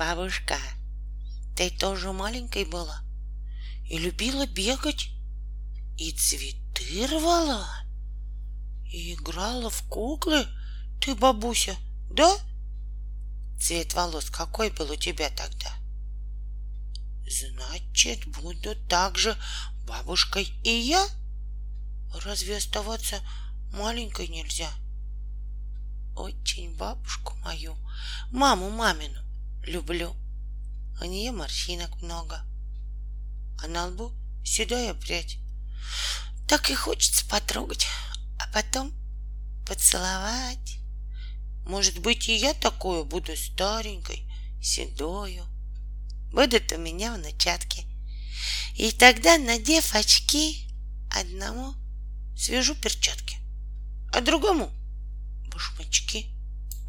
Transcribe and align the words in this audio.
Бабушка, 0.00 0.56
ты 1.54 1.68
тоже 1.68 2.10
маленькой 2.14 2.64
была 2.64 3.02
и 3.84 3.98
любила 3.98 4.46
бегать, 4.46 5.10
и 5.98 6.12
цветы 6.12 7.06
рвала, 7.06 7.68
и 8.86 9.12
играла 9.12 9.68
в 9.68 9.82
куклы? 9.90 10.46
Ты, 11.02 11.14
бабуся, 11.14 11.76
да? 12.10 12.34
Цвет 13.60 13.92
волос 13.92 14.30
какой 14.30 14.70
был 14.70 14.90
у 14.90 14.96
тебя 14.96 15.28
тогда? 15.28 15.70
Значит, 17.28 18.24
буду 18.26 18.74
так 18.88 19.18
же 19.18 19.36
бабушкой 19.86 20.44
и 20.64 20.70
я? 20.70 21.06
Разве 22.24 22.56
оставаться 22.56 23.20
маленькой 23.70 24.28
нельзя? 24.28 24.70
Очень 26.16 26.74
бабушку 26.74 27.34
мою, 27.44 27.76
маму 28.30 28.70
мамину, 28.70 29.29
люблю. 29.70 30.14
У 31.00 31.04
нее 31.04 31.32
морщинок 31.32 32.02
много, 32.02 32.44
а 33.62 33.68
на 33.68 33.86
лбу 33.86 34.12
седая 34.44 34.92
прядь. 34.94 35.38
Так 36.46 36.68
и 36.70 36.74
хочется 36.74 37.26
потрогать, 37.28 37.86
а 38.38 38.52
потом 38.52 38.92
поцеловать. 39.66 40.78
Может 41.64 42.00
быть, 42.00 42.28
и 42.28 42.36
я 42.36 42.52
такую 42.52 43.04
буду 43.04 43.36
старенькой, 43.36 44.30
седою. 44.60 45.46
Будут 46.32 46.72
у 46.72 46.76
меня 46.76 47.14
внучатки. 47.14 47.86
И 48.76 48.92
тогда, 48.92 49.38
надев 49.38 49.94
очки, 49.94 50.68
одному 51.10 51.74
свяжу 52.36 52.74
перчатки, 52.74 53.36
а 54.12 54.20
другому 54.20 54.70
башмачки. 55.52 56.39